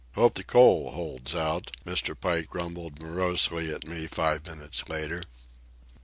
[0.15, 2.19] "Hope the coal holds out," Mr.
[2.19, 5.21] Pike grumbled morosely at me five minutes later.